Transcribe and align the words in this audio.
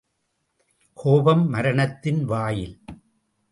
கோபம் 0.97 1.45
மரணத்தின் 1.49 2.23
வாயில்! 2.25 2.75